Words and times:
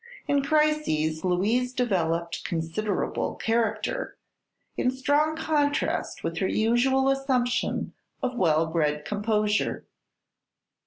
In 0.27 0.41
crises 0.41 1.23
Louise 1.23 1.73
developed 1.73 2.43
considerable 2.43 3.35
character, 3.35 4.17
in 4.75 4.89
strong 4.89 5.35
contrast 5.35 6.23
with 6.23 6.39
her 6.39 6.47
usual 6.47 7.07
assumption 7.07 7.93
of 8.23 8.35
well 8.35 8.65
bred 8.65 9.05
composure. 9.05 9.85